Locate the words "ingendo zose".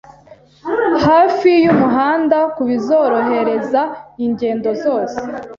4.25-5.19